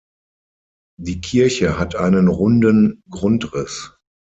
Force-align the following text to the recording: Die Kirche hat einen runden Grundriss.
Die 0.99 1.21
Kirche 1.21 1.77
hat 1.77 1.93
einen 1.93 2.27
runden 2.27 3.03
Grundriss. 3.11 3.95